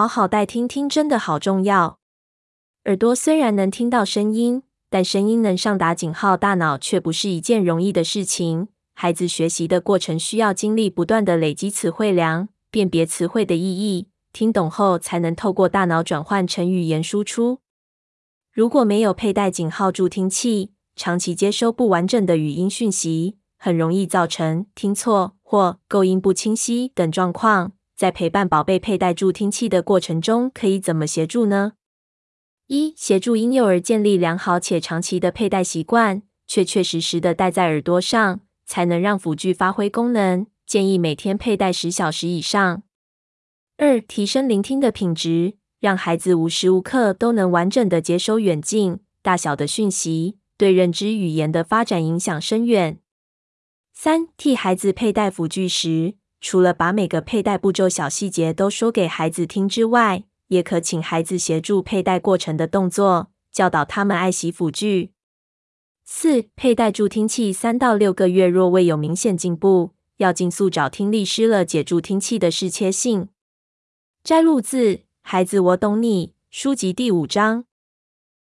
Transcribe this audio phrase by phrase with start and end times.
[0.00, 1.98] 好好带听听真的好重要。
[2.86, 8.68] 耳朵虽然能听到声音，但声音能上达警号，大脑却不是一件容易的事情。
[8.94, 17.58] 孩子学习的过程需要经历不断的累积词汇量，辨别词汇的意义，听懂后才能透过大脑转换成语言输出。
[18.50, 27.72] 如果没有佩戴警号助听器，长期接收不完整的语音讯息，很容易造成听错或构音不清晰等状况。
[28.00, 31.72] 在陪伴宝贝佩戴助听器的过程中，可以怎么协助呢？
[32.68, 40.46] 一、协助婴幼儿建立良好且长期的佩戴习惯，确确实实的戴在耳朵上，才能让辅具发挥功能。
[40.64, 42.82] 建议每天佩戴十小时以上。
[43.76, 45.58] 二、提升聆听的品质。
[45.78, 52.98] 让孩子无时无刻都能完整的接收远近、大小的讯息，对认知语言的发展影响深远。
[53.92, 65.12] 三、替孩子佩戴辅具时，除了把每个佩戴步骤小细节都说给孩子听之外，也可请孩子协助佩戴过程的动作，教导他们爱惜辅具。
[66.04, 73.28] 四、佩戴助听器三到六个月若未有明显进步，要尽速找听力师了解助听器的适切性。
[74.24, 75.00] 摘录自。
[75.22, 76.34] 孩子，我懂你。
[76.50, 77.66] 书籍第五章。